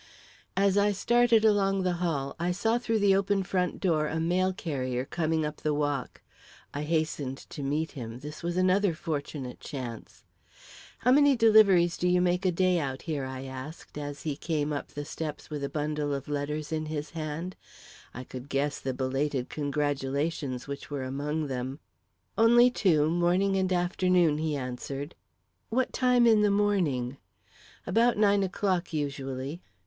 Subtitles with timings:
[0.57, 4.51] As I started along the hall, I saw through the open front door a mail
[4.51, 6.21] carrier coming up the walk.
[6.73, 10.23] I hastened to meet him this was another fortunate chance.
[10.97, 14.73] "How many deliveries do you make a day out here?" I asked, as he came
[14.73, 17.55] up the steps with a bundle of letters in his hand
[18.11, 21.77] I could guess the belated congratulations which were among them!
[22.39, 25.13] "Only two morning and afternoon," he answered.
[25.69, 27.17] "What time in the morning?"
[27.85, 29.61] "About nine o'clock, usually."